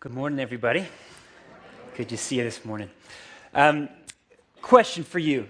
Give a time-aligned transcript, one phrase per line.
[0.00, 0.86] Good morning, everybody.
[1.94, 2.88] Good to see you this morning.
[3.52, 3.90] Um,
[4.62, 5.46] question for you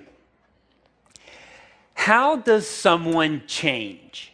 [1.94, 4.32] How does someone change?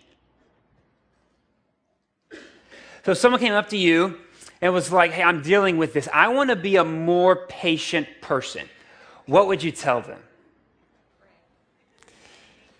[3.04, 4.18] So, someone came up to you
[4.62, 6.08] and was like, Hey, I'm dealing with this.
[6.14, 8.70] I want to be a more patient person.
[9.26, 10.20] What would you tell them?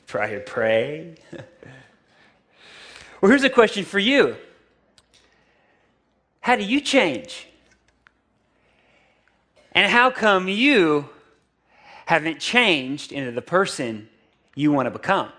[0.07, 1.17] Pray, pray.
[3.21, 4.37] well, here's a question for you
[6.47, 7.49] how do you change?
[9.73, 11.09] And how come you
[12.05, 14.09] haven't changed into the person
[14.55, 15.33] you want to become?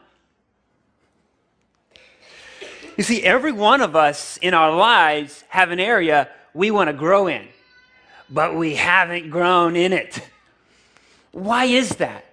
[2.98, 6.93] You see, every one of us in our lives have an area we want to
[6.93, 7.48] grow in,
[8.29, 10.20] but we haven't grown in it.
[11.31, 12.26] Why is that?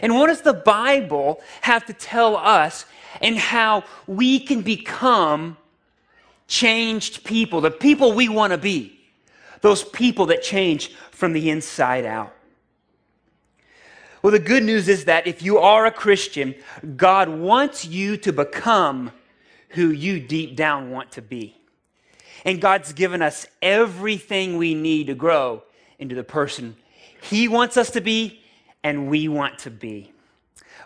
[0.00, 2.84] And what does the Bible have to tell us
[3.22, 5.56] and how we can become
[6.50, 9.00] changed people, the people we want to be,
[9.62, 12.34] those people that change from the inside out.
[14.20, 16.54] Well, the good news is that if you are a Christian,
[16.96, 19.12] God wants you to become
[19.70, 21.56] who you deep down want to be.
[22.44, 25.62] And God's given us everything we need to grow
[25.98, 26.76] into the person
[27.22, 28.40] He wants us to be
[28.82, 30.12] and we want to be.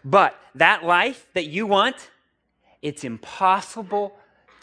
[0.05, 2.11] But that life that you want,
[2.83, 4.15] it's impossible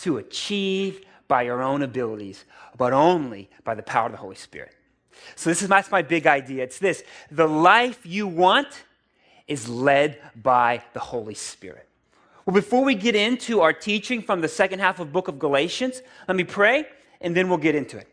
[0.01, 2.45] to achieve by your own abilities,
[2.77, 4.75] but only by the power of the Holy Spirit.
[5.35, 6.63] So, this is my, that's my big idea.
[6.63, 8.83] It's this the life you want
[9.47, 11.87] is led by the Holy Spirit.
[12.45, 16.01] Well, before we get into our teaching from the second half of book of Galatians,
[16.27, 16.85] let me pray
[17.19, 18.07] and then we'll get into it.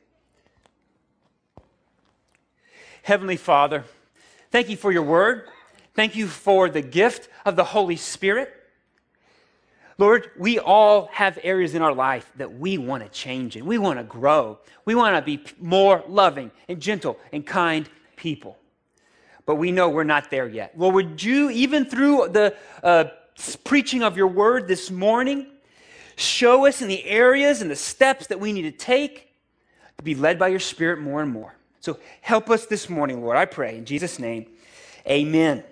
[3.03, 3.85] Heavenly Father,
[4.51, 5.49] thank you for your word.
[5.95, 8.53] Thank you for the gift of the Holy Spirit.
[9.99, 13.67] Lord, we all have areas in our life that we want to change in.
[13.67, 14.59] We want to grow.
[14.85, 18.57] We want to be more loving and gentle and kind people.
[19.45, 20.79] But we know we're not there yet.
[20.79, 23.07] Lord, would you, even through the uh,
[23.65, 25.47] preaching of your word this morning,
[26.15, 29.33] show us in the areas and the steps that we need to take
[29.97, 31.55] to be led by your Spirit more and more.
[31.81, 33.77] So help us this morning, Lord, I pray.
[33.77, 34.47] In Jesus' name,
[35.09, 35.65] amen.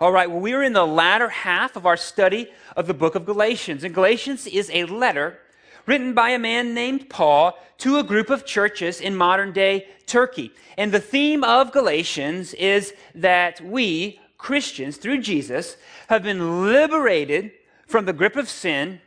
[0.00, 3.16] All right, well, we are in the latter half of our study of the book
[3.16, 3.84] of Galatians.
[3.84, 5.38] And Galatians is a letter
[5.84, 10.52] written by a man named Paul to a group of churches in modern day Turkey.
[10.78, 15.76] And the theme of Galatians is that we, Christians, through Jesus,
[16.08, 17.52] have been liberated
[17.86, 19.02] from the grip of sin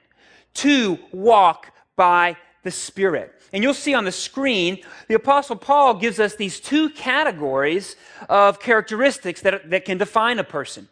[0.55, 3.33] to walk by the Spirit.
[3.53, 7.95] And you'll see on the screen, the Apostle Paul gives us these two categories
[8.27, 10.89] of characteristics that, that can define a person.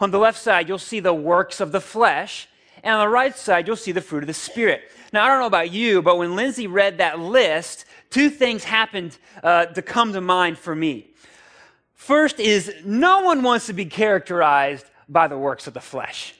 [0.00, 2.48] On the left side, you'll see the works of the flesh,
[2.82, 4.82] and on the right side, you'll see the fruit of the Spirit.
[5.12, 9.16] Now, I don't know about you, but when Lindsay read that list, two things happened
[9.44, 11.10] uh, to come to mind for me.
[11.94, 16.34] First is no one wants to be characterized by the works of the flesh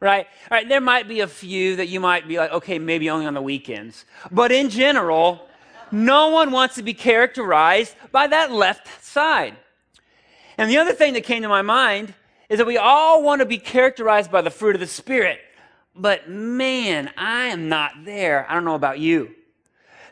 [0.00, 0.26] right?
[0.50, 3.26] All right, there might be a few that you might be like, okay, maybe only
[3.26, 4.04] on the weekends.
[4.30, 5.46] But in general,
[5.90, 9.56] no one wants to be characterized by that left side.
[10.56, 12.14] And the other thing that came to my mind
[12.48, 15.40] is that we all want to be characterized by the fruit of the Spirit.
[15.94, 18.46] But man, I am not there.
[18.48, 19.34] I don't know about you.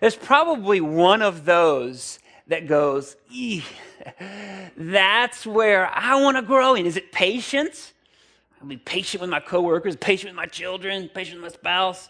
[0.00, 2.18] There's probably one of those
[2.48, 3.16] that goes,
[4.76, 6.86] that's where I want to grow in.
[6.86, 7.92] Is it patience?
[8.60, 12.08] I'll be patient with my coworkers, patient with my children, patient with my spouse.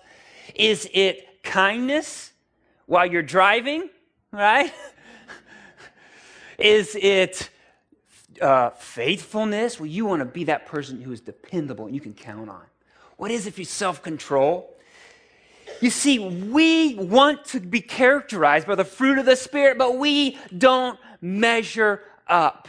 [0.55, 2.33] Is it kindness
[2.87, 3.91] while you're driving,
[4.31, 4.73] right?
[6.59, 7.51] is it
[8.41, 9.81] uh, faithfulness?
[9.81, 12.63] Well, you want to be that person who is dependable and you can count on.
[13.17, 14.73] What is it for self control?
[15.81, 20.39] You see, we want to be characterized by the fruit of the Spirit, but we
[20.57, 22.69] don't measure up.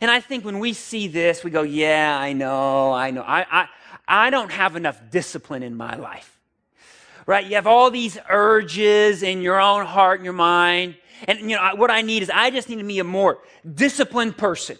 [0.00, 3.22] And I think when we see this, we go, yeah, I know, I know.
[3.22, 3.68] I, I,
[4.08, 6.38] I don't have enough discipline in my life.
[7.26, 7.46] Right?
[7.46, 10.96] You have all these urges in your own heart and your mind.
[11.28, 13.38] And, you know, what I need is I just need to be a more
[13.74, 14.78] disciplined person.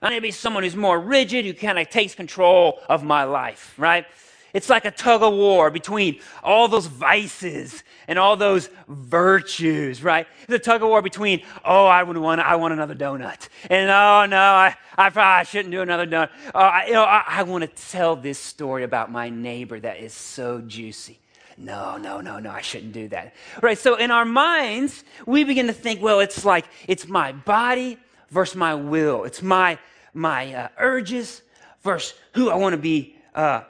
[0.00, 3.24] I need to be someone who's more rigid, who kind of takes control of my
[3.24, 4.06] life, right?
[4.54, 10.28] It's like a tug of war between all those vices and all those virtues, right?
[10.44, 13.90] It's a tug of war between, oh, I would want, I want another donut, and
[13.90, 16.30] oh no, I, I shouldn't do another donut.
[16.54, 19.98] Oh, I, you know, I, I want to tell this story about my neighbor that
[19.98, 21.18] is so juicy.
[21.58, 23.34] No, no, no, no, I shouldn't do that.
[23.60, 23.78] Right?
[23.78, 27.98] So in our minds, we begin to think, well, it's like it's my body
[28.30, 29.24] versus my will.
[29.24, 29.78] It's my
[30.12, 31.42] my uh, urges
[31.82, 33.62] versus who I want to be uh,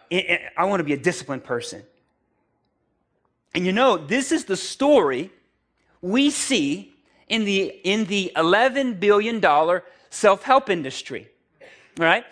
[0.57, 1.83] I want to be a disciplined person.
[3.55, 5.31] And you know, this is the story
[6.03, 6.93] we see
[7.29, 9.43] in the, in the $11 billion
[10.11, 11.29] self help industry.
[11.97, 12.25] Right?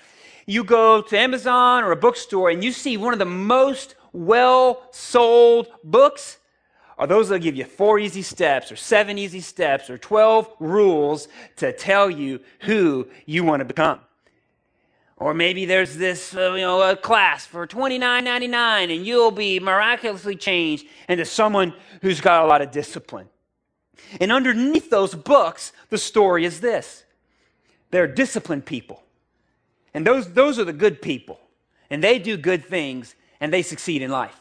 [0.46, 4.88] You go to Amazon or a bookstore and you see one of the most well
[4.90, 6.38] sold books
[6.98, 11.28] are those that give you four easy steps or seven easy steps or 12 rules
[11.56, 14.00] to tell you who you want to become.
[15.22, 20.84] Or maybe there's this, uh, you know, class for $29.99 and you'll be miraculously changed
[21.08, 23.28] into someone who's got a lot of discipline.
[24.20, 27.04] And underneath those books, the story is this
[27.92, 29.04] they're disciplined people.
[29.94, 31.38] And those, those are the good people.
[31.88, 34.40] And they do good things and they succeed in life.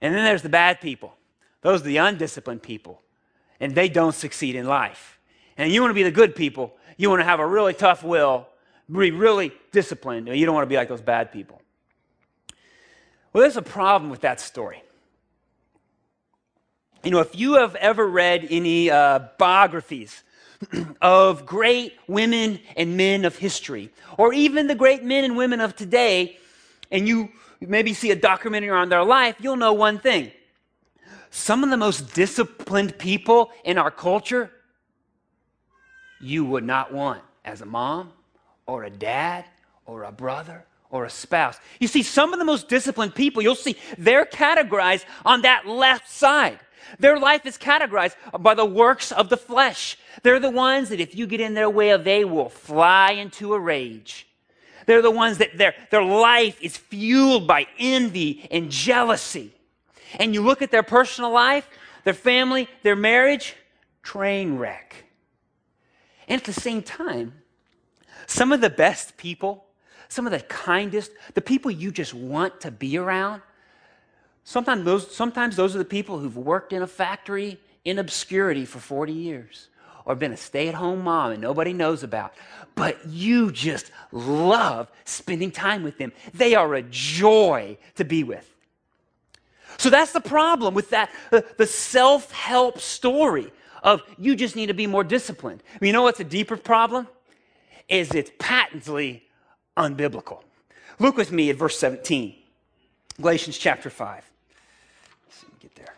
[0.00, 1.14] And then there's the bad people.
[1.60, 3.00] Those are the undisciplined people.
[3.60, 5.20] And they don't succeed in life.
[5.56, 6.74] And you want to be the good people.
[6.96, 8.48] You want to have a really tough will
[8.90, 10.28] be really disciplined.
[10.28, 11.60] You don't want to be like those bad people.
[13.32, 14.82] Well, there's a problem with that story.
[17.04, 20.22] You know, if you have ever read any uh, biographies
[21.00, 25.76] of great women and men of history, or even the great men and women of
[25.76, 26.38] today,
[26.90, 30.32] and you maybe see a documentary on their life, you'll know one thing.
[31.30, 34.50] Some of the most disciplined people in our culture,
[36.20, 38.12] you would not want as a mom,
[38.66, 39.44] or a dad
[39.86, 41.58] or a brother or a spouse.
[41.78, 46.10] You see, some of the most disciplined people, you'll see they're categorized on that left
[46.10, 46.58] side.
[46.98, 49.96] Their life is categorized by the works of the flesh.
[50.22, 53.60] They're the ones that if you get in their way, they will fly into a
[53.60, 54.26] rage.
[54.86, 59.52] They're the ones that their, their life is fueled by envy and jealousy.
[60.18, 61.68] And you look at their personal life,
[62.02, 63.54] their family, their marriage,
[64.02, 65.04] train wreck.
[66.26, 67.34] And at the same time,
[68.30, 69.64] some of the best people,
[70.08, 73.42] some of the kindest, the people you just want to be around,
[74.44, 78.78] sometimes those, sometimes those are the people who've worked in a factory in obscurity for
[78.78, 79.68] 40 years
[80.04, 82.32] or been a stay at home mom and nobody knows about.
[82.76, 86.12] But you just love spending time with them.
[86.32, 88.48] They are a joy to be with.
[89.76, 94.74] So that's the problem with that, the, self help story of you just need to
[94.74, 95.64] be more disciplined.
[95.80, 97.08] You know what's a deeper problem?
[97.90, 99.24] Is it's patently
[99.76, 100.42] unbiblical.
[100.98, 102.34] Look with me at verse 17,
[103.20, 104.30] Galatians chapter 5.
[105.26, 105.94] Let's see, get there.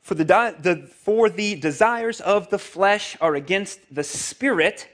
[0.00, 4.88] For the, the, for the desires of the flesh are against the spirit,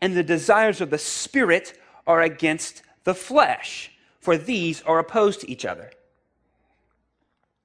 [0.00, 5.50] and the desires of the spirit are against the flesh, for these are opposed to
[5.50, 5.90] each other.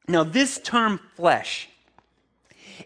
[0.07, 1.69] Now, this term flesh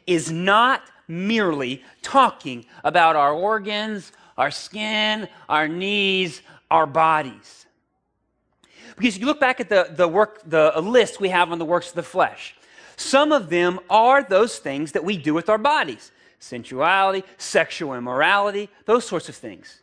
[0.07, 6.41] is not merely talking about our organs, our skin, our knees,
[6.71, 7.65] our bodies.
[8.95, 11.89] Because you look back at the, the work, the list we have on the works
[11.89, 12.55] of the flesh.
[12.95, 18.69] Some of them are those things that we do with our bodies sensuality, sexual immorality,
[18.85, 19.79] those sorts of things.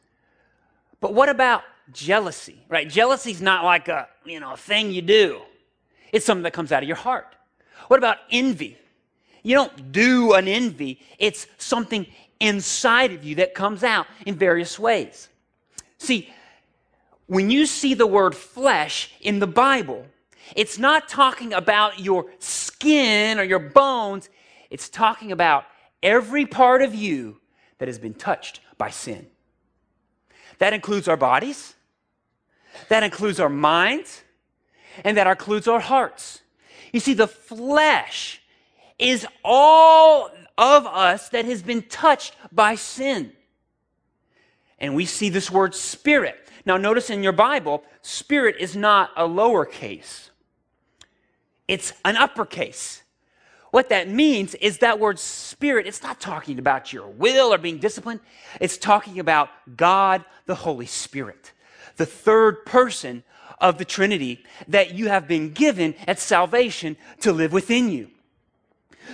[1.00, 2.62] But what about jealousy?
[2.68, 2.86] Right?
[2.86, 5.40] Jealousy is not like a, you know, a thing you do.
[6.12, 7.34] It's something that comes out of your heart.
[7.88, 8.76] What about envy?
[9.42, 12.06] You don't do an envy, it's something
[12.40, 15.28] inside of you that comes out in various ways.
[15.98, 16.30] See,
[17.26, 20.06] when you see the word flesh in the Bible,
[20.56, 24.28] it's not talking about your skin or your bones,
[24.68, 25.64] it's talking about
[26.02, 27.40] every part of you
[27.78, 29.26] that has been touched by sin.
[30.58, 31.74] That includes our bodies,
[32.88, 34.22] that includes our minds,
[35.04, 36.40] and that includes our hearts.
[36.92, 38.39] You see, the flesh
[39.00, 43.32] is all of us that has been touched by sin.
[44.78, 46.36] And we see this word spirit.
[46.66, 50.30] Now, notice in your Bible, spirit is not a lowercase,
[51.66, 53.02] it's an uppercase.
[53.70, 57.78] What that means is that word spirit, it's not talking about your will or being
[57.78, 58.18] disciplined.
[58.60, 61.52] It's talking about God, the Holy Spirit,
[61.96, 63.22] the third person
[63.60, 68.10] of the Trinity that you have been given at salvation to live within you.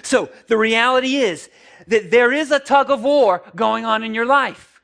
[0.03, 1.49] So the reality is
[1.87, 4.81] that there is a tug of war going on in your life,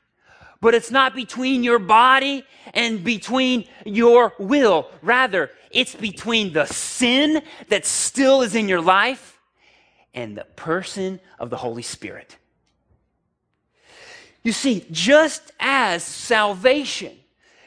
[0.61, 4.89] but it's not between your body and between your will.
[5.01, 9.39] Rather, it's between the sin that still is in your life
[10.13, 12.37] and the person of the Holy Spirit.
[14.43, 17.13] You see, just as salvation,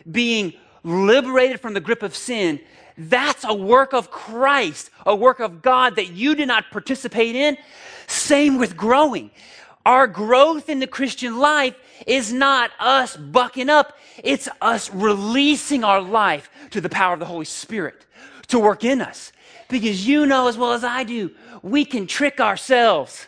[0.09, 0.53] being
[0.85, 2.61] liberated from the grip of sin,
[2.99, 7.57] that's a work of Christ, a work of God that you did not participate in.
[8.07, 9.31] Same with growing.
[9.85, 11.77] Our growth in the Christian life
[12.07, 17.27] is not us bucking up, it's us releasing our life to the power of the
[17.27, 18.05] Holy Spirit
[18.49, 19.33] to work in us.
[19.69, 23.27] Because you know as well as I do, we can trick ourselves.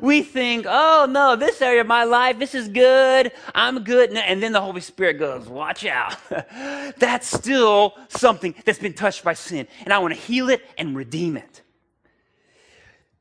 [0.00, 4.12] We think, oh no, this area of my life, this is good, I'm good.
[4.12, 6.16] And then the Holy Spirit goes, watch out.
[6.98, 9.66] that's still something that's been touched by sin.
[9.84, 11.62] And I want to heal it and redeem it.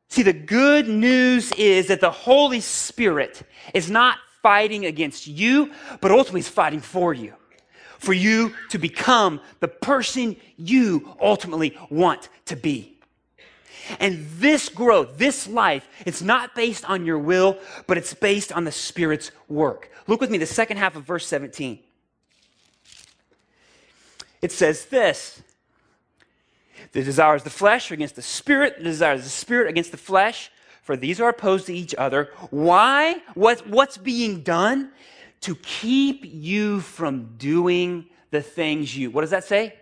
[0.09, 3.41] See, the good news is that the Holy Spirit
[3.73, 7.33] is not fighting against you, but ultimately is fighting for you.
[7.97, 12.92] For you to become the person you ultimately want to be.
[13.99, 18.63] And this growth, this life, it's not based on your will, but it's based on
[18.63, 19.91] the Spirit's work.
[20.07, 21.79] Look with me, the second half of verse 17.
[24.41, 25.41] It says this
[26.91, 29.91] The desires of the flesh are against the Spirit, the desires of the Spirit against
[29.91, 32.29] the flesh, for these are opposed to each other.
[32.49, 33.21] Why?
[33.33, 34.91] What, what's being done?
[35.41, 39.75] To keep you from doing the things you, what does that say?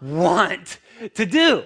[0.00, 0.78] Want
[1.14, 1.64] to do.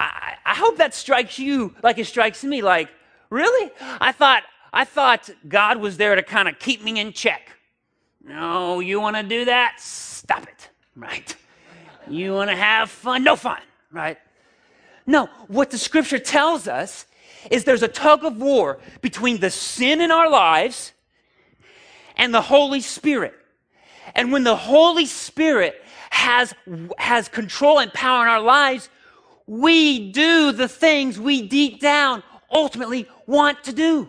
[0.00, 2.62] I, I hope that strikes you like it strikes me.
[2.62, 2.88] Like,
[3.28, 3.70] really?
[4.00, 4.42] I thought
[4.72, 7.50] I thought God was there to kind of keep me in check.
[8.24, 9.80] No, you want to do that?
[9.80, 10.70] Stop it.
[10.96, 11.34] Right?
[12.08, 13.24] You want to have fun?
[13.24, 13.60] No fun.
[13.92, 14.18] Right?
[15.06, 17.06] No, what the scripture tells us
[17.50, 20.92] is there's a tug of war between the sin in our lives
[22.16, 23.34] and the Holy Spirit.
[24.14, 26.54] And when the Holy Spirit has,
[26.98, 28.88] has control and power in our lives,
[29.50, 34.08] we do the things we deep down ultimately want to do.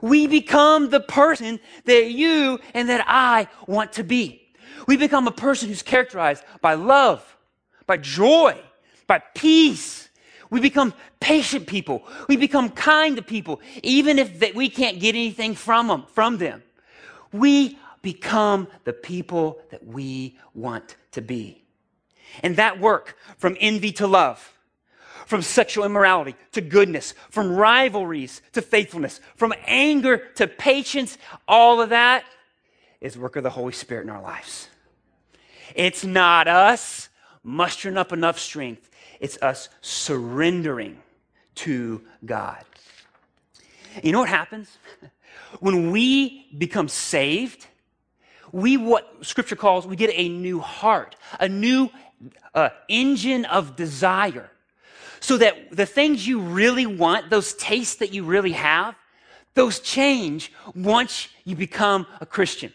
[0.00, 4.48] We become the person that you and that I want to be.
[4.86, 7.36] We become a person who's characterized by love,
[7.86, 8.58] by joy,
[9.06, 10.08] by peace.
[10.48, 12.08] We become patient people.
[12.26, 16.38] We become kind to people, even if they, we can't get anything from them, from
[16.38, 16.62] them.
[17.30, 21.65] We become the people that we want to be.
[22.42, 24.52] And that work from envy to love,
[25.26, 31.90] from sexual immorality to goodness, from rivalries to faithfulness, from anger to patience, all of
[31.90, 32.24] that
[33.00, 34.68] is work of the Holy Spirit in our lives.
[35.74, 37.08] It's not us
[37.42, 38.90] mustering up enough strength,
[39.20, 41.00] it's us surrendering
[41.56, 42.64] to God.
[44.02, 44.78] You know what happens?
[45.60, 47.66] When we become saved,
[48.52, 51.90] we what scripture calls we get a new heart a new
[52.54, 54.50] uh, engine of desire.
[55.20, 58.94] So that the things you really want those tastes that you really have
[59.54, 62.72] those change once you become a christian.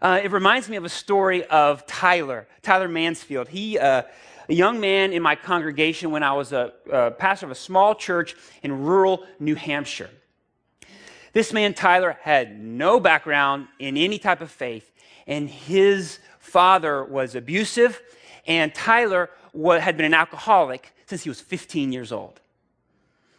[0.00, 3.48] Uh, it reminds me of a story of tyler tyler mansfield.
[3.48, 4.02] He uh,
[4.48, 7.94] a young man in my congregation when i was a, a pastor of a small
[7.94, 10.10] church in rural new hampshire.
[11.32, 14.90] This man tyler had no background in any type of faith
[15.26, 18.00] and his father was abusive,
[18.46, 22.40] and Tyler had been an alcoholic since he was 15 years old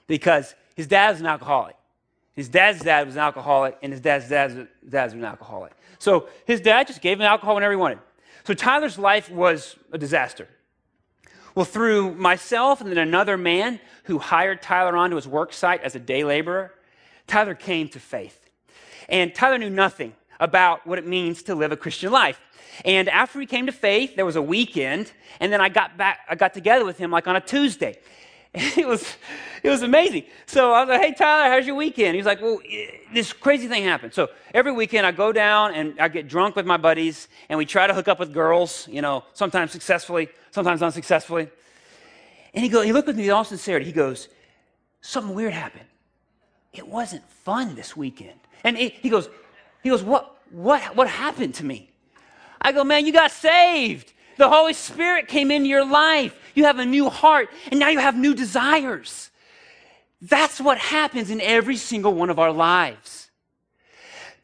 [0.08, 1.76] because his dad was an alcoholic.
[2.34, 4.56] His dad's dad was an alcoholic, and his dad's dad's
[4.88, 5.74] dad was an alcoholic.
[6.00, 8.00] So his dad just gave him alcohol whenever he wanted.
[8.44, 10.48] So Tyler's life was a disaster.
[11.54, 15.96] Well, through myself and then another man who hired Tyler onto his work site as
[15.96, 16.74] a day laborer,
[17.28, 18.50] Tyler came to faith.
[19.10, 22.42] And Tyler knew nothing about what it means to live a Christian life.
[22.84, 26.22] And after he came to faith, there was a weekend, and then I got back,
[26.28, 28.00] I got together with him like on a Tuesday.
[28.54, 29.16] it was,
[29.64, 30.24] it was amazing.
[30.46, 32.60] So I was like, "Hey Tyler, how's your weekend?" He's like, "Well,
[33.14, 36.66] this crazy thing happened." So every weekend I go down and I get drunk with
[36.66, 38.90] my buddies, and we try to hook up with girls.
[38.92, 41.50] You know, sometimes successfully, sometimes unsuccessfully.
[42.54, 43.86] And he go, he looked at me with all sincerity.
[43.86, 44.28] He goes,
[45.00, 45.88] "Something weird happened.
[46.74, 49.30] It wasn't fun this weekend." And he goes,
[49.84, 51.90] he goes, What, what, what happened to me?
[52.62, 54.14] I go, Man, you got saved.
[54.38, 56.38] The Holy Spirit came into your life.
[56.56, 59.30] You have a new heart, and now you have new desires.
[60.22, 63.30] That's what happens in every single one of our lives.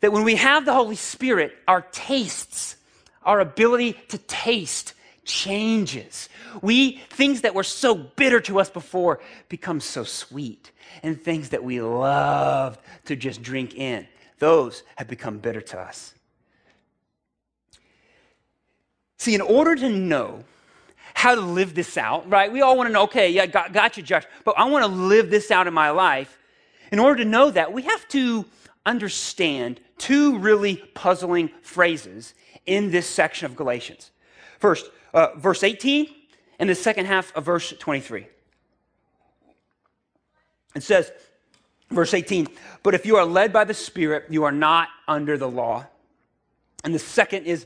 [0.01, 2.75] That when we have the Holy Spirit, our tastes,
[3.23, 4.93] our ability to taste
[5.25, 6.29] changes.
[6.61, 10.71] We, things that were so bitter to us before become so sweet.
[11.03, 14.07] And things that we loved to just drink in
[14.39, 16.13] those have become bitter to us.
[19.17, 20.43] See, in order to know
[21.13, 22.51] how to live this out, right?
[22.51, 24.91] We all want to know, okay, yeah, got, got you, Josh, but I want to
[24.91, 26.37] live this out in my life.
[26.91, 28.45] In order to know that, we have to
[28.85, 32.33] understand two really puzzling phrases
[32.65, 34.11] in this section of Galatians.
[34.59, 36.07] First, uh, verse 18
[36.59, 38.27] and the second half of verse 23.
[40.75, 41.11] It says,
[41.89, 42.47] verse 18,
[42.83, 45.85] but if you are led by the Spirit, you are not under the law.
[46.83, 47.65] And the second is,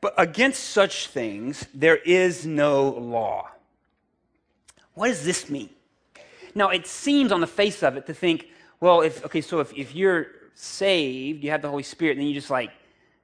[0.00, 3.48] but against such things there is no law.
[4.94, 5.70] What does this mean?
[6.54, 8.48] Now, it seems on the face of it to think,
[8.80, 12.28] well, if, okay, so if, if you're saved, you have the Holy Spirit, and then
[12.28, 12.70] you just like,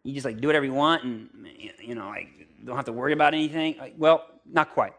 [0.02, 1.28] you just like do whatever you want and,
[1.80, 2.28] you know, like
[2.64, 3.76] don't have to worry about anything.
[3.96, 4.92] Well, not quite.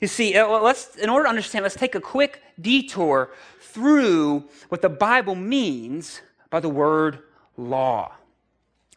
[0.00, 3.30] You see, uh, let's, in order to understand, let's take a quick detour
[3.78, 6.20] through what the Bible means
[6.50, 7.20] by the word
[7.56, 8.12] law.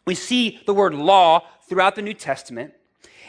[0.04, 2.74] We see the word law throughout the New Testament,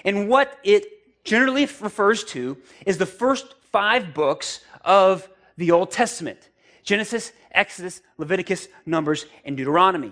[0.04, 2.58] and what it generally refers to
[2.88, 6.50] is the first five books of the Old Testament
[6.84, 10.12] Genesis, Exodus, Leviticus, Numbers, and Deuteronomy.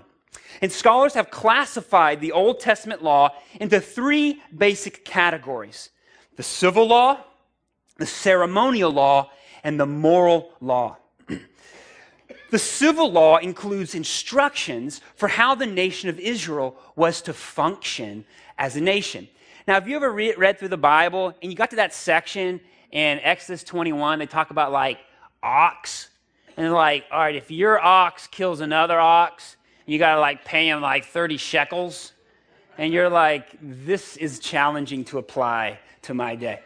[0.61, 5.89] And scholars have classified the Old Testament law into three basic categories
[6.35, 7.17] the civil law,
[7.97, 9.31] the ceremonial law,
[9.63, 10.97] and the moral law.
[12.49, 18.25] The civil law includes instructions for how the nation of Israel was to function
[18.57, 19.27] as a nation.
[19.67, 22.59] Now, have you ever re- read through the Bible and you got to that section
[22.91, 24.99] in Exodus 21, they talk about like
[25.41, 26.09] ox.
[26.57, 30.67] And like, all right, if your ox kills another ox, you got to like pay
[30.67, 32.11] him like 30 shekels.
[32.77, 36.59] And you're like, this is challenging to apply to my day.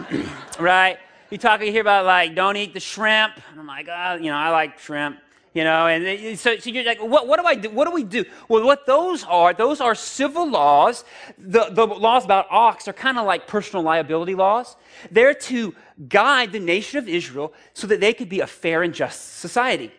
[0.58, 0.98] right?
[1.32, 3.32] You talk, you hear about like, don't eat the shrimp.
[3.50, 5.18] And I'm like, oh, you know, I like shrimp
[5.54, 5.86] you know?
[5.86, 8.24] And so, so, you're like what, what do i do what do we do?
[8.48, 11.04] Well what those are those are civil laws.
[11.38, 14.76] The, the laws about ox are kind of like personal liability laws.
[15.10, 15.74] They're to
[16.08, 19.92] guide the nation of israel so that they could be a fair and just society.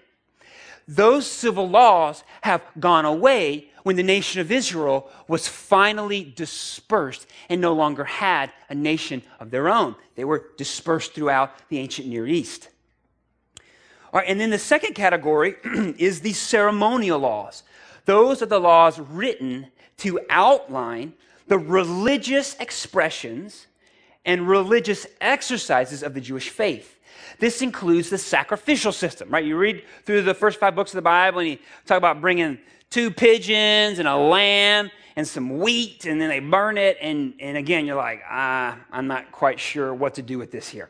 [0.87, 7.61] Those civil laws have gone away when the nation of israel was finally dispersed and
[7.61, 12.27] no longer had a nation of their own they were dispersed throughout the ancient near
[12.27, 12.69] east
[14.13, 15.55] all right, and then the second category
[15.97, 17.63] is the ceremonial laws.
[18.05, 21.13] Those are the laws written to outline
[21.47, 23.65] the religious expressions
[24.23, 26.99] and religious exercises of the Jewish faith.
[27.39, 29.43] This includes the sacrificial system, right?
[29.43, 32.59] You read through the first five books of the Bible and you talk about bringing
[32.93, 36.97] two pigeons and a lamb and some wheat, and then they burn it.
[37.01, 40.69] And, and again, you're like, ah, I'm not quite sure what to do with this
[40.69, 40.89] here.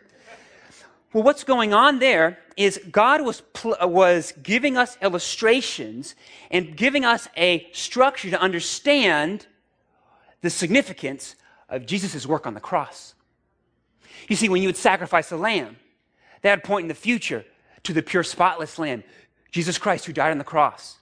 [1.14, 6.16] Well, what's going on there is God was, pl- was giving us illustrations
[6.52, 9.48] and giving us a structure to understand
[10.42, 11.36] the significance
[11.70, 13.14] of Jesus' work on the cross.
[14.28, 15.78] You see, when you would sacrifice a lamb,
[16.42, 17.46] that would point in the future
[17.84, 19.04] to the pure, spotless lamb,
[19.52, 20.98] Jesus Christ, who died on the cross.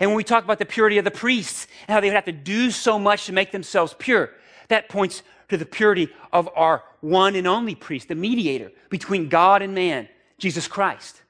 [0.00, 2.24] And when we talk about the purity of the priests and how they would have
[2.26, 4.30] to do so much to make themselves pure,
[4.68, 9.62] that points to the purity of our one and only priest, the mediator between God
[9.62, 11.22] and man, Jesus Christ.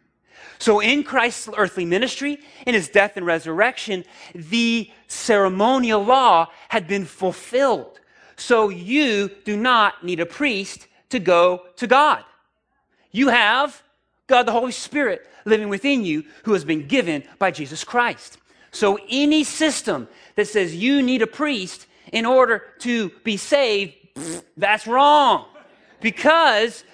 [0.58, 7.04] So, in Christ's earthly ministry, in his death and resurrection, the ceremonial law had been
[7.04, 8.00] fulfilled.
[8.36, 12.24] So, you do not need a priest to go to God.
[13.12, 13.82] You have
[14.26, 18.38] God the Holy Spirit living within you who has been given by Jesus Christ.
[18.70, 23.94] So, any system that says you need a priest in order to be saved
[24.56, 25.46] that's wrong
[26.00, 26.84] because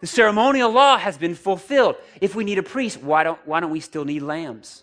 [0.00, 1.96] the ceremonial law has been fulfilled.
[2.20, 4.82] If we need a priest, why don't, why don't we still need lambs?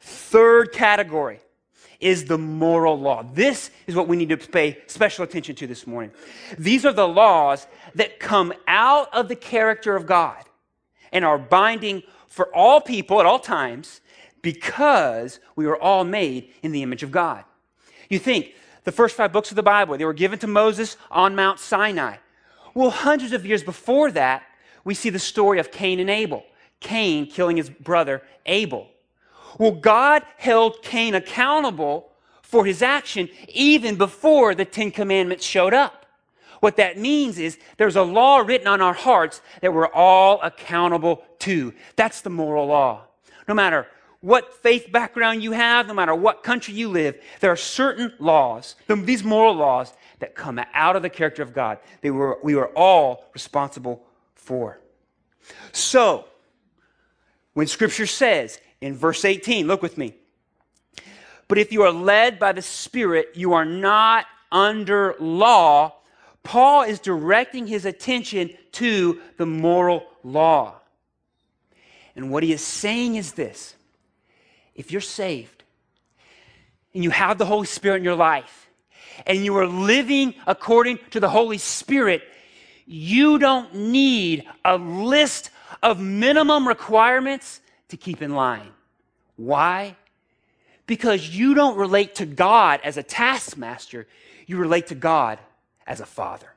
[0.00, 1.40] Third category
[2.00, 3.22] is the moral law.
[3.32, 6.10] This is what we need to pay special attention to this morning.
[6.58, 10.44] These are the laws that come out of the character of God
[11.12, 14.00] and are binding for all people at all times
[14.44, 17.44] because we were all made in the image of God.
[18.08, 18.52] You think
[18.84, 19.96] the first five books of the Bible.
[19.98, 22.18] They were given to Moses on Mount Sinai.
[22.74, 24.44] Well, hundreds of years before that,
[24.84, 26.44] we see the story of Cain and Abel.
[26.78, 28.88] Cain killing his brother Abel.
[29.58, 32.10] Well, God held Cain accountable
[32.42, 36.04] for his action even before the Ten Commandments showed up.
[36.60, 41.22] What that means is there's a law written on our hearts that we're all accountable
[41.40, 41.72] to.
[41.96, 43.04] That's the moral law.
[43.48, 43.86] No matter
[44.24, 48.74] what faith background you have, no matter what country you live, there are certain laws,
[48.88, 52.68] these moral laws, that come out of the character of God we were, we were
[52.68, 54.02] all responsible
[54.34, 54.80] for.
[55.72, 56.24] So,
[57.52, 60.14] when Scripture says in verse 18, look with me,
[61.46, 65.96] but if you are led by the Spirit, you are not under law.
[66.42, 70.76] Paul is directing his attention to the moral law.
[72.16, 73.74] And what he is saying is this
[74.74, 75.62] if you're saved
[76.92, 78.68] and you have the Holy Spirit in your life
[79.26, 82.22] and you are living according to the Holy Spirit,
[82.86, 85.50] you don't need a list
[85.82, 88.70] of minimum requirements to keep in line.
[89.36, 89.96] Why?
[90.86, 94.06] Because you don't relate to God as a taskmaster,
[94.46, 95.38] you relate to God
[95.86, 96.48] as a father.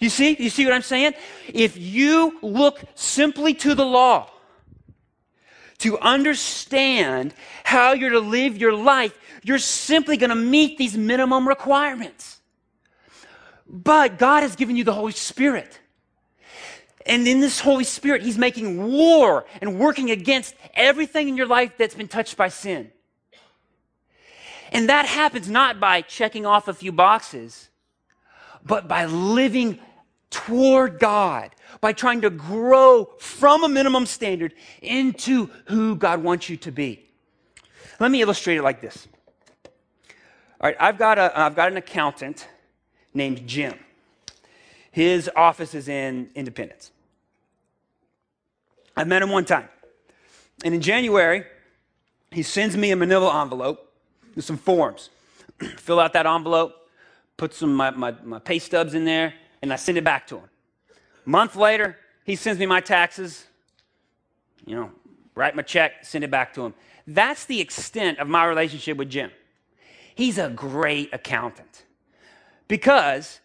[0.00, 0.36] You see?
[0.38, 1.14] You see what I'm saying?
[1.52, 4.30] If you look simply to the law
[5.78, 11.46] to understand how you're to live your life, you're simply going to meet these minimum
[11.46, 12.40] requirements.
[13.68, 15.78] But God has given you the Holy Spirit.
[17.06, 21.72] And in this Holy Spirit, He's making war and working against everything in your life
[21.78, 22.90] that's been touched by sin.
[24.72, 27.68] And that happens not by checking off a few boxes,
[28.64, 29.78] but by living
[30.30, 36.56] toward God, by trying to grow from a minimum standard into who God wants you
[36.58, 37.04] to be.
[38.00, 39.08] Let me illustrate it like this.
[40.60, 42.48] All right, I've got, a, I've got an accountant
[43.14, 43.78] named Jim.
[44.90, 46.90] His office is in Independence.
[48.96, 49.68] I met him one time.
[50.64, 51.44] And in January,
[52.32, 53.92] he sends me a manila envelope
[54.34, 55.10] with some forms.
[55.76, 56.88] Fill out that envelope,
[57.36, 60.36] put some my, my, my pay stubs in there, and I send it back to
[60.36, 60.48] him.
[61.24, 63.46] Month later, he sends me my taxes,
[64.66, 64.90] you know,
[65.34, 66.74] write my check, send it back to him.
[67.06, 69.30] That's the extent of my relationship with Jim.
[70.14, 71.84] He's a great accountant
[72.66, 73.40] because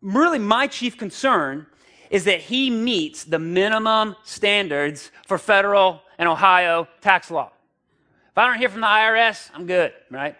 [0.00, 1.66] really my chief concern
[2.10, 7.50] is that he meets the minimum standards for federal and Ohio tax law.
[8.30, 10.36] If I don't hear from the IRS, I'm good, right?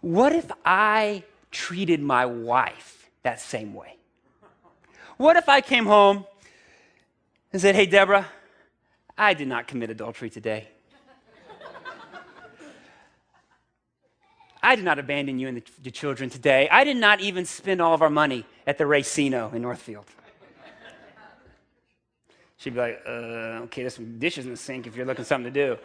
[0.00, 2.95] What if I treated my wife
[3.26, 3.96] that same way?
[5.16, 6.24] What if I came home
[7.52, 8.26] and said, Hey, Deborah,
[9.18, 10.68] I did not commit adultery today.
[14.62, 16.68] I did not abandon you and the, the, children today.
[16.68, 20.06] I did not even spend all of our money at the Racino in Northfield.
[22.56, 25.52] She'd be like, uh, okay, there's some dishes in the sink if you're looking something
[25.52, 25.78] to do.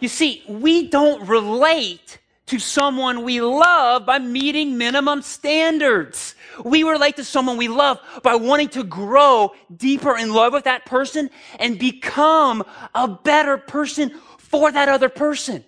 [0.00, 2.18] you see, we don't relate
[2.48, 6.34] to someone we love by meeting minimum standards.
[6.64, 10.86] We relate to someone we love by wanting to grow deeper in love with that
[10.86, 15.64] person and become a better person for that other person.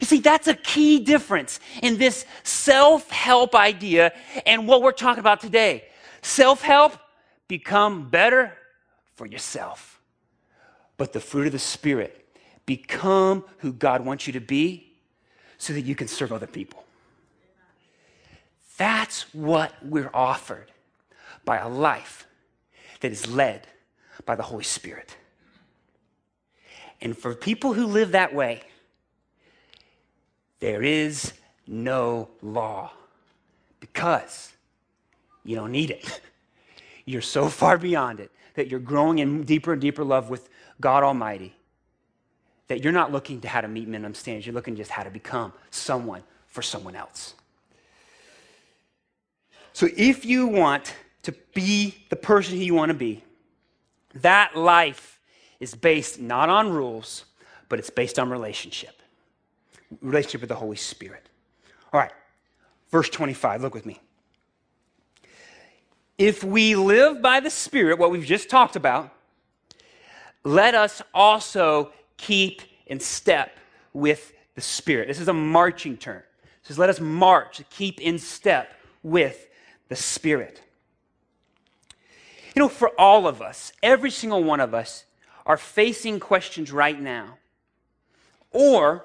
[0.00, 4.12] You see, that's a key difference in this self help idea
[4.46, 5.84] and what we're talking about today.
[6.22, 6.94] Self help,
[7.48, 8.56] become better
[9.14, 10.00] for yourself.
[10.96, 12.24] But the fruit of the Spirit,
[12.66, 14.93] become who God wants you to be
[15.64, 16.84] so that you can serve other people.
[18.76, 20.70] That's what we're offered
[21.46, 22.26] by a life
[23.00, 23.66] that is led
[24.26, 25.16] by the Holy Spirit.
[27.00, 28.60] And for people who live that way,
[30.60, 31.32] there is
[31.66, 32.92] no law
[33.80, 34.52] because
[35.44, 36.20] you don't need it.
[37.06, 40.48] You're so far beyond it that you're growing in deeper and deeper love with
[40.80, 41.54] God Almighty
[42.68, 44.46] that you're not looking to how to meet minimum standards.
[44.46, 47.34] You're looking just how to become someone for someone else.
[49.72, 53.24] So if you want to be the person who you want to be,
[54.14, 55.18] that life
[55.58, 57.24] is based not on rules,
[57.68, 59.00] but it's based on relationship
[60.00, 61.28] relationship with the Holy Spirit.
[61.92, 62.12] All right,
[62.90, 64.00] verse 25, look with me.
[66.18, 69.10] If we live by the Spirit, what we've just talked about,
[70.44, 73.56] let us also keep in step
[73.92, 75.08] with the Spirit.
[75.08, 76.22] This is a marching term.
[76.42, 78.72] It says, let us march, keep in step
[79.02, 79.48] with
[79.88, 80.62] the Spirit.
[82.54, 85.04] You know, for all of us, every single one of us
[85.44, 87.38] are facing questions right now.
[88.50, 89.04] Or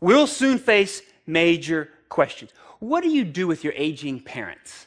[0.00, 2.52] we'll soon face major questions.
[2.78, 4.86] What do you do with your aging parents?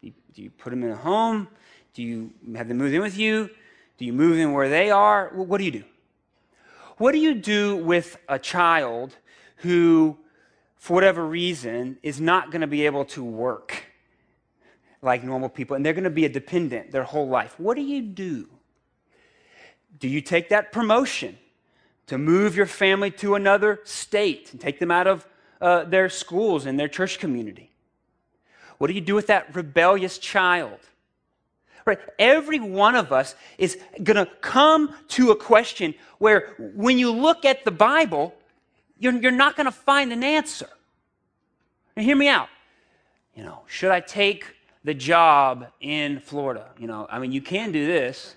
[0.00, 1.48] Do you, do you put them in a home?
[1.94, 3.48] Do you have them move in with you?
[3.96, 5.30] Do you move in where they are?
[5.34, 5.84] What do you do?
[6.98, 9.14] What do you do with a child
[9.56, 10.16] who,
[10.76, 13.84] for whatever reason, is not going to be able to work
[15.02, 17.60] like normal people and they're going to be a dependent their whole life?
[17.60, 18.48] What do you do?
[19.98, 21.38] Do you take that promotion
[22.06, 25.26] to move your family to another state and take them out of
[25.60, 27.70] uh, their schools and their church community?
[28.78, 30.80] What do you do with that rebellious child?
[31.86, 32.00] Right?
[32.18, 37.44] Every one of us is going to come to a question where when you look
[37.44, 38.34] at the Bible,
[38.98, 40.68] you're, you're not going to find an answer.
[41.94, 42.48] And hear me out.
[43.36, 46.70] You know, should I take the job in Florida?
[46.76, 48.34] You know, I mean, you can do this.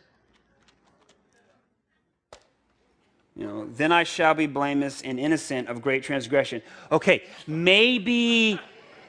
[3.36, 6.62] You know, then I shall be blameless and innocent of great transgression.
[6.92, 8.60] Okay, maybe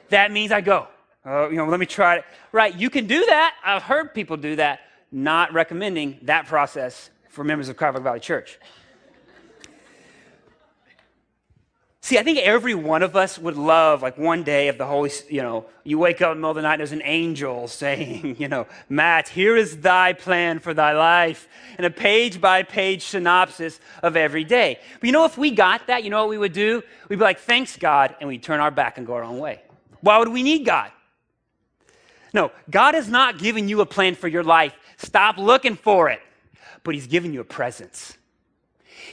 [0.09, 0.87] that means I go.
[1.23, 2.25] Oh, you know, let me try it.
[2.51, 3.55] Right, you can do that.
[3.63, 4.81] I've heard people do that.
[5.11, 8.59] Not recommending that process for members of Cuyahoga Valley Church.
[12.03, 15.11] See, I think every one of us would love, like one day of the Holy,
[15.29, 18.37] you know, you wake up in the middle of the night, there's an angel saying,
[18.39, 23.03] you know, Matt, here is thy plan for thy life, and a page by page
[23.03, 24.79] synopsis of every day.
[24.99, 26.81] But you know, if we got that, you know what we would do?
[27.07, 29.61] We'd be like, thanks, God, and we'd turn our back and go our own way.
[29.99, 30.91] Why would we need God?
[32.33, 34.73] No, God has not given you a plan for your life.
[34.97, 36.21] Stop looking for it.
[36.83, 38.17] But He's given you a presence.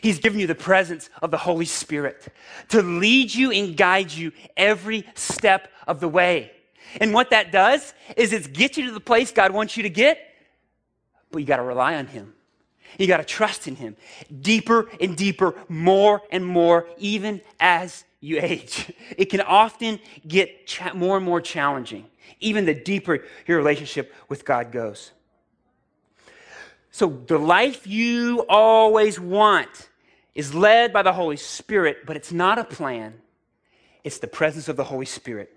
[0.01, 2.33] He's given you the presence of the Holy Spirit
[2.69, 6.53] to lead you and guide you every step of the way.
[7.01, 9.91] And what that does is it gets you to the place God wants you to
[9.91, 10.19] get,
[11.31, 12.35] but you got to rely on Him.
[12.99, 13.97] You got to trust in Him
[14.41, 18.93] deeper and deeper, more and more, even as you age.
[19.17, 22.07] It can often get cha- more and more challenging,
[22.41, 25.13] even the deeper your relationship with God goes.
[26.91, 29.89] So, the life you always want
[30.35, 33.15] is led by the Holy Spirit, but it's not a plan,
[34.05, 35.55] it's the presence of the Holy Spirit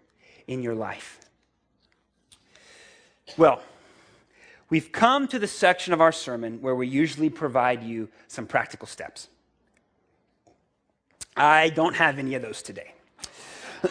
[0.47, 1.19] in your life.
[3.37, 3.61] Well,
[4.69, 8.87] we've come to the section of our sermon where we usually provide you some practical
[8.87, 9.29] steps.
[11.35, 12.93] I don't have any of those today.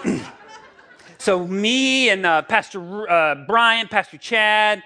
[1.21, 4.83] so, me and uh, Pastor uh, Brian, Pastor Chad,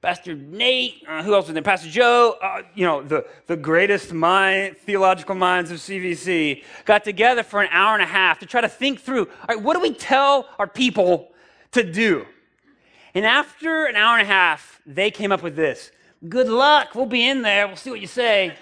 [0.00, 1.62] Pastor Nate, uh, who else was there?
[1.62, 7.42] Pastor Joe, uh, you know, the, the greatest mind, theological minds of CVC, got together
[7.42, 9.80] for an hour and a half to try to think through all right, what do
[9.80, 11.32] we tell our people
[11.72, 12.24] to do?
[13.14, 15.90] And after an hour and a half, they came up with this
[16.26, 18.54] Good luck, we'll be in there, we'll see what you say.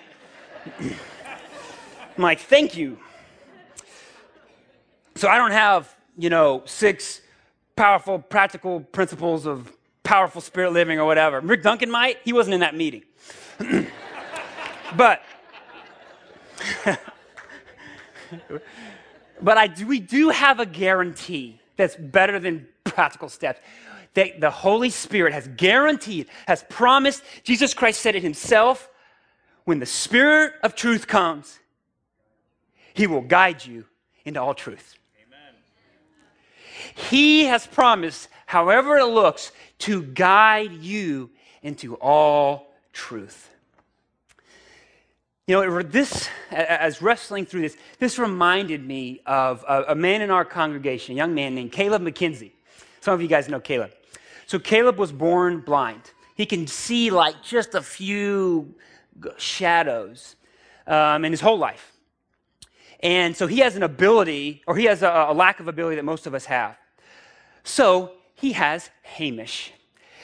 [0.80, 2.98] I'm like, thank you.
[5.14, 7.20] So I don't have, you know, six
[7.76, 9.72] powerful, practical principles of
[10.02, 11.40] powerful spirit living or whatever.
[11.40, 12.18] Rick Duncan might.
[12.24, 13.02] He wasn't in that meeting.
[14.96, 15.22] but
[19.42, 23.60] but I do, we do have a guarantee that's better than practical steps.
[24.14, 27.22] That the Holy Spirit has guaranteed, has promised.
[27.44, 28.88] Jesus Christ said it himself.
[29.64, 31.58] When the Spirit of truth comes,
[32.94, 33.86] he will guide you
[34.24, 34.96] into all truth.
[36.94, 41.30] He has promised, however it looks, to guide you
[41.62, 43.48] into all truth.
[45.46, 50.30] You know, this, as wrestling through this, this reminded me of a, a, man in
[50.30, 52.52] our congregation, a young man named Caleb McKenzie.
[53.00, 53.92] Some of you guys know Caleb.
[54.46, 56.12] So, Caleb was born blind.
[56.36, 58.74] He can see like just a few
[59.36, 60.36] shadows
[60.86, 61.91] um, in his whole life.
[63.02, 66.04] And so, he has an ability, or he has a, a lack of ability that
[66.04, 66.76] most of us have.
[67.64, 69.72] So, he has Hamish.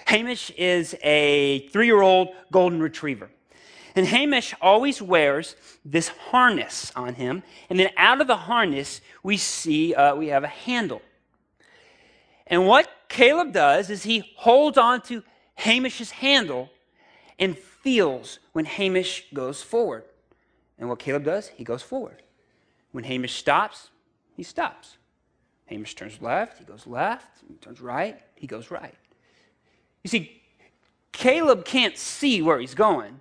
[0.07, 3.31] Hamish is a three year old golden retriever.
[3.95, 7.43] And Hamish always wears this harness on him.
[7.69, 11.03] And then out of the harness, we see uh, we have a handle.
[12.47, 15.23] And what Caleb does is he holds on to
[15.57, 16.71] Hamish's handle
[17.39, 20.05] and feels when Hamish goes forward.
[20.79, 22.23] And what Caleb does, he goes forward.
[22.93, 23.91] When Hamish stops,
[24.37, 24.97] he stops.
[25.67, 27.43] Hamish turns left, he goes left.
[27.47, 28.95] He turns right, he goes right.
[30.03, 30.43] You see,
[31.13, 33.21] Caleb can't see where he's going.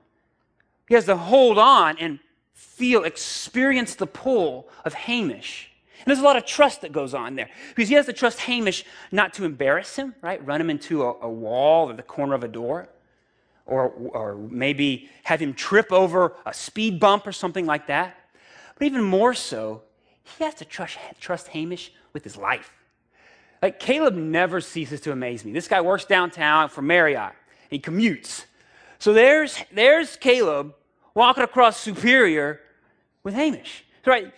[0.88, 2.20] He has to hold on and
[2.54, 5.72] feel, experience the pull of Hamish.
[6.00, 8.40] And there's a lot of trust that goes on there because he has to trust
[8.42, 10.44] Hamish not to embarrass him, right?
[10.46, 12.88] Run him into a, a wall or the corner of a door,
[13.66, 18.16] or, or maybe have him trip over a speed bump or something like that.
[18.78, 19.84] But even more so,
[20.24, 22.72] he has to trust, trust Hamish with his life.
[23.62, 25.52] Like Caleb never ceases to amaze me.
[25.52, 27.34] This guy works downtown for Marriott.
[27.70, 28.46] He commutes.
[29.00, 30.74] So there's, there's Caleb
[31.14, 32.60] walking across Superior
[33.24, 33.84] with Hamish.
[34.06, 34.34] Right?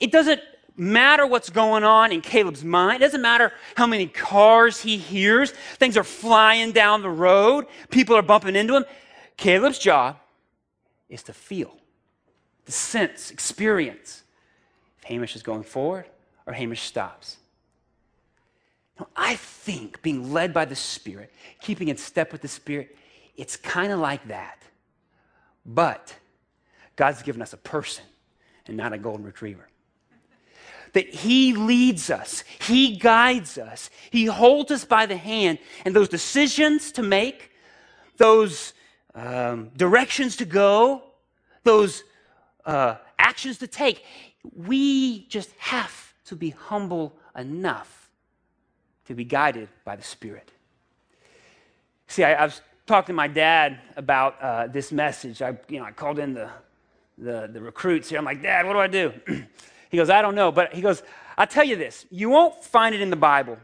[0.00, 0.40] It doesn't
[0.76, 3.02] matter what's going on in Caleb's mind.
[3.02, 5.50] It doesn't matter how many cars he hears.
[5.76, 7.66] Things are flying down the road.
[7.90, 8.84] People are bumping into him.
[9.36, 10.16] Caleb's job
[11.08, 11.76] is to feel,
[12.68, 14.22] to sense, experience
[14.98, 16.04] if Hamish is going forward
[16.44, 17.38] or Hamish stops.
[19.00, 22.94] Now, I think being led by the Spirit, keeping in step with the Spirit,
[23.38, 24.60] it's kind of like that.
[25.64, 26.14] But
[26.94, 28.04] God's given us a person
[28.66, 29.66] and not a golden retriever.
[30.92, 36.10] That He leads us, He guides us, He holds us by the hand, and those
[36.10, 37.50] decisions to make,
[38.18, 38.74] those
[39.14, 41.02] um, directions to go,
[41.64, 42.02] those
[42.68, 44.04] uh, actions to take,
[44.54, 48.10] we just have to be humble enough
[49.06, 50.52] to be guided by the Spirit.
[52.06, 55.40] See, I, I was talking to my dad about uh, this message.
[55.40, 56.50] I, you know, I called in the,
[57.16, 58.18] the, the recruits here.
[58.18, 59.12] I'm like, Dad, what do I do?
[59.90, 60.52] he goes, I don't know.
[60.52, 61.02] But he goes,
[61.38, 62.04] I'll tell you this.
[62.10, 63.58] You won't find it in the Bible,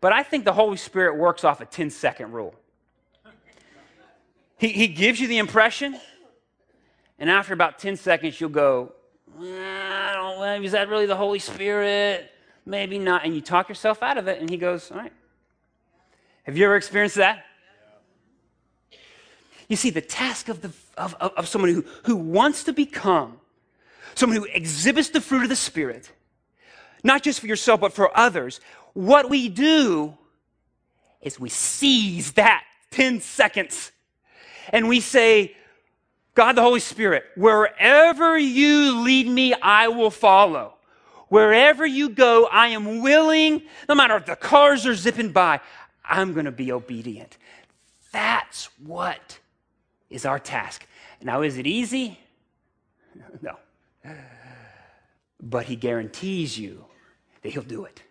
[0.00, 2.54] but I think the Holy Spirit works off a 10 second rule.
[4.58, 5.98] He, he gives you the impression,
[7.18, 8.92] and after about 10 seconds, you'll go,
[9.38, 12.30] I don't know, is that really the Holy Spirit?
[12.64, 13.24] Maybe not.
[13.24, 15.12] And you talk yourself out of it, and he goes, All right.
[16.44, 17.44] Have you ever experienced that?
[19.68, 23.40] You see, the task of, the, of, of, of someone who, who wants to become
[24.14, 26.10] someone who exhibits the fruit of the Spirit,
[27.04, 28.60] not just for yourself, but for others,
[28.94, 30.16] what we do
[31.20, 33.92] is we seize that 10 seconds
[34.70, 35.54] and we say,
[36.36, 40.74] God the Holy Spirit, wherever you lead me, I will follow.
[41.28, 45.60] Wherever you go, I am willing, no matter if the cars are zipping by,
[46.04, 47.38] I'm going to be obedient.
[48.12, 49.38] That's what
[50.10, 50.86] is our task.
[51.22, 52.20] Now, is it easy?
[53.42, 53.56] No.
[55.42, 56.84] But he guarantees you
[57.42, 58.02] that he'll do it.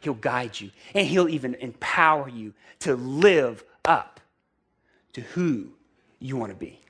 [0.00, 4.20] He'll guide you, and he'll even empower you to live up
[5.14, 5.70] to who
[6.18, 6.80] you want to be.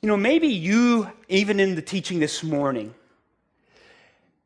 [0.00, 2.94] You know, maybe you, even in the teaching this morning,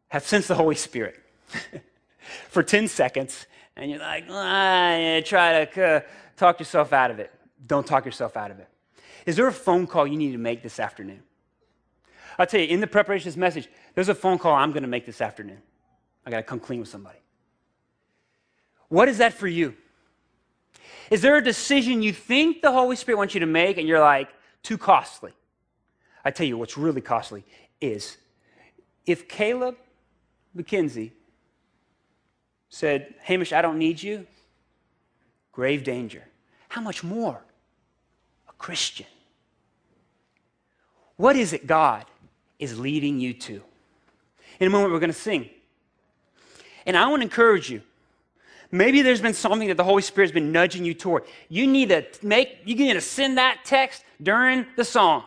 [0.08, 1.20] have sensed the Holy Spirit
[2.48, 6.00] for 10 seconds, and you're like, ah, try to uh,
[6.36, 7.30] talk yourself out of it.
[7.66, 8.68] Don't talk yourself out of it.
[9.26, 11.22] Is there a phone call you need to make this afternoon?
[12.38, 14.82] I'll tell you, in the preparation of this message, there's a phone call I'm going
[14.84, 15.58] to make this afternoon.
[16.24, 17.18] I got to come clean with somebody.
[18.88, 19.74] What is that for you?
[21.10, 24.00] Is there a decision you think the Holy Spirit wants you to make and you're
[24.00, 24.28] like,
[24.62, 25.32] too costly?
[26.24, 27.44] I tell you what's really costly
[27.80, 28.16] is
[29.06, 29.76] if Caleb
[30.56, 31.12] McKenzie
[32.68, 34.26] said, Hamish, I don't need you,
[35.50, 36.22] grave danger.
[36.68, 37.42] How much more
[38.48, 39.06] a Christian?
[41.16, 42.06] What is it God
[42.58, 43.62] is leading you to?
[44.58, 45.50] In a moment, we're going to sing.
[46.86, 47.82] And I want to encourage you.
[48.70, 51.24] Maybe there's been something that the Holy Spirit's been nudging you toward.
[51.50, 55.24] You need to make, you need to send that text during the song.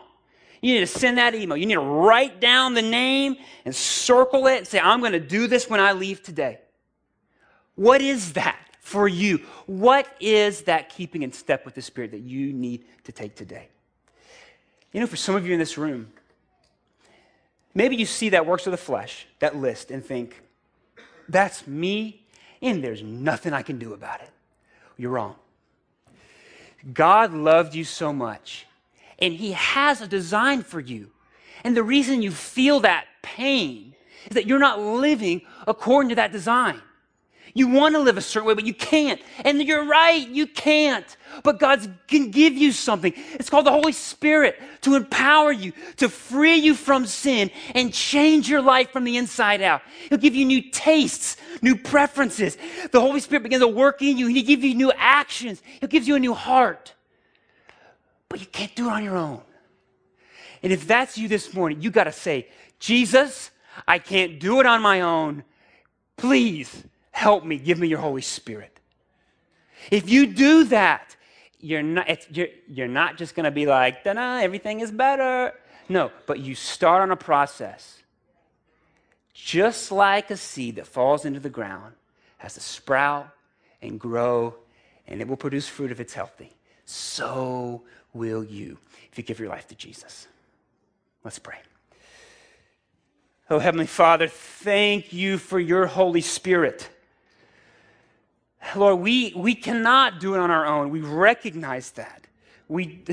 [0.60, 1.56] You need to send that email.
[1.56, 5.20] You need to write down the name and circle it and say, I'm going to
[5.20, 6.58] do this when I leave today.
[7.74, 8.58] What is that?
[8.86, 9.38] for you.
[9.66, 13.66] What is that keeping in step with the Spirit that you need to take today?
[14.92, 16.06] You know, for some of you in this room,
[17.74, 20.40] maybe you see that works of the flesh, that list, and think,
[21.28, 22.22] that's me,
[22.62, 24.30] and there's nothing I can do about it.
[24.96, 25.34] You're wrong.
[26.94, 28.68] God loved you so much,
[29.18, 31.10] and He has a design for you.
[31.64, 33.94] And the reason you feel that pain
[34.26, 36.80] is that you're not living according to that design.
[37.56, 39.18] You want to live a certain way, but you can't.
[39.42, 41.16] And you're right, you can't.
[41.42, 43.14] But God can give you something.
[43.32, 48.46] It's called the Holy Spirit to empower you, to free you from sin and change
[48.46, 49.80] your life from the inside out.
[50.10, 52.58] He'll give you new tastes, new preferences.
[52.92, 54.26] The Holy Spirit begins to work in you.
[54.26, 55.62] He'll give you new actions.
[55.80, 56.92] He'll give you a new heart.
[58.28, 59.42] But you can't do it on your own.
[60.62, 63.50] And if that's you this morning, you got to say, Jesus,
[63.86, 65.44] I can't do it on my own.
[66.16, 66.84] Please
[67.16, 67.56] Help me.
[67.56, 68.78] Give me your Holy Spirit.
[69.90, 71.16] If you do that,
[71.60, 75.54] you're not, you're, you're not just going to be like, da uh, everything is better.
[75.88, 78.02] No, but you start on a process.
[79.32, 81.94] Just like a seed that falls into the ground
[82.36, 83.30] has to sprout
[83.80, 84.54] and grow,
[85.06, 86.52] and it will produce fruit if it's healthy.
[86.84, 87.84] So
[88.16, 88.78] will you
[89.10, 90.26] if you give your life to Jesus.
[91.24, 91.58] Let's pray.
[93.48, 96.88] Oh, Heavenly Father, thank you for your Holy Spirit.
[98.74, 100.90] Lord, we, we cannot do it on our own.
[100.90, 102.26] We recognize that.
[102.68, 103.04] We,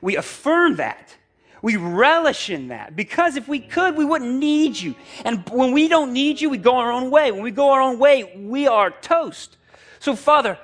[0.00, 1.16] we affirm that.
[1.62, 4.94] We relish in that because if we could, we wouldn't need you.
[5.24, 7.32] And when we don't need you, we go our own way.
[7.32, 9.56] When we go our own way, we are toast.
[9.98, 10.58] So, Father,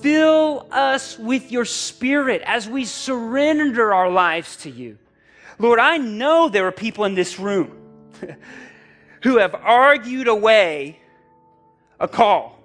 [0.00, 4.98] fill us with your spirit as we surrender our lives to you.
[5.58, 7.76] Lord, I know there are people in this room
[9.22, 10.98] who have argued away
[11.98, 12.60] a call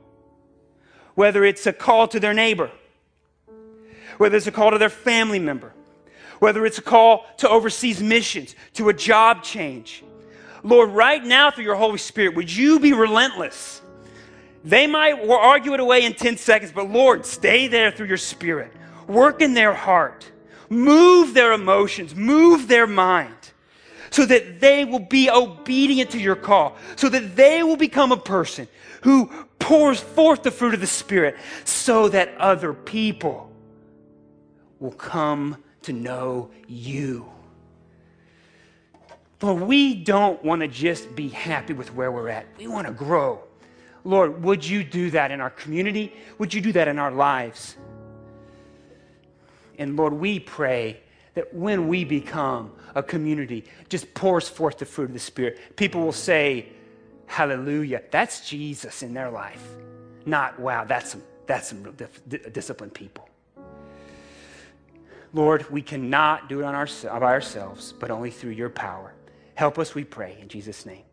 [1.16, 2.70] whether it's a call to their neighbor,
[4.18, 5.74] whether it's a call to their family member,
[6.40, 10.04] whether it's a call to overseas missions, to a job change.
[10.64, 13.82] Lord, right now through your Holy Spirit, would you be relentless?
[14.66, 18.74] They might argue it away in 10 seconds, but Lord, stay there through your Spirit.
[19.08, 20.30] Work in their heart,
[20.70, 23.36] move their emotions, move their mind
[24.10, 28.18] so that they will be obedient to your call, so that they will become a
[28.18, 28.68] person
[29.02, 29.28] who
[29.60, 33.52] pours forth the fruit of the Spirit, so that other people
[34.80, 37.30] will come to know you.
[39.42, 42.48] Lord, we don't want to just be happy with where we're at.
[42.58, 43.44] We want to grow.
[44.06, 46.14] Lord, would you do that in our community?
[46.38, 47.76] Would you do that in our lives?
[49.78, 51.02] And Lord, we pray
[51.34, 56.02] that when we become a community, just pours forth the fruit of the Spirit, people
[56.02, 56.68] will say,
[57.26, 58.04] Hallelujah.
[58.12, 59.68] That's Jesus in their life.
[60.28, 61.96] Not, wow, that's some, that's some
[62.28, 63.28] disciplined people.
[65.34, 66.88] Lord, we cannot do it on our,
[67.20, 69.14] by ourselves, but only through your power.
[69.56, 71.04] Help us, we pray, in Jesus' name.